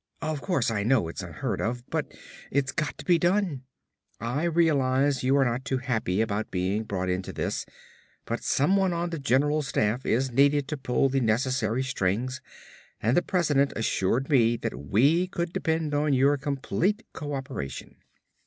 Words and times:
Of 0.23 0.41
course 0.41 0.71
I 0.71 0.81
know 0.81 1.07
it's 1.09 1.21
unheard 1.21 1.61
of 1.61 1.87
but 1.91 2.11
it's 2.49 2.71
got 2.71 2.97
to 2.97 3.05
be 3.05 3.19
done. 3.19 3.61
I 4.19 4.45
realize 4.45 5.23
you 5.23 5.37
are 5.37 5.45
not 5.45 5.63
too 5.63 5.77
happy 5.77 6.21
about 6.21 6.49
being 6.49 6.85
brought 6.85 7.07
into 7.07 7.31
this 7.31 7.67
but 8.25 8.41
someone 8.43 8.93
on 8.93 9.11
the 9.11 9.19
General 9.19 9.61
Staff 9.61 10.03
is 10.03 10.31
needed 10.31 10.67
to 10.69 10.75
pull 10.75 11.09
the 11.09 11.19
necessary 11.21 11.83
strings 11.83 12.41
and 12.99 13.15
the 13.15 13.21
President 13.21 13.73
assured 13.75 14.27
me 14.27 14.57
that 14.57 14.73
we 14.79 15.27
could 15.27 15.53
depend 15.53 15.93
on 15.93 16.13
your 16.13 16.35
complete 16.35 17.05
co 17.13 17.35
operation." 17.35 17.97